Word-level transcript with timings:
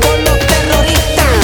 Con 0.00 0.24
los 0.24 0.38
terroristas. 0.46 1.38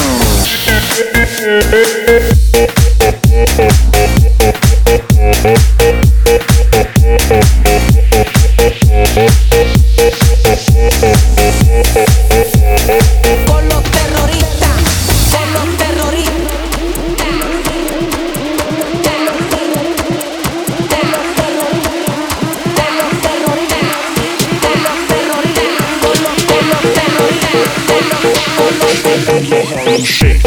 don't 29.03 29.51
be 29.51 29.63
Harlem 29.65 30.05
Shake. 30.05 30.43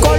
Con 0.00 0.13